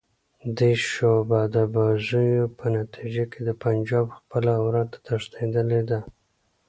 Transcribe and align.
دې 0.57 0.71
شعبده 0.89 1.63
بازیو 1.75 2.45
په 2.57 2.65
نتیجه 2.77 3.23
کې 3.31 3.39
د 3.47 3.49
پنجاب 3.63 4.05
خپله 4.17 4.51
عورته 4.61 4.97
تښتېدلې 5.05 5.81
ده. 5.89 5.99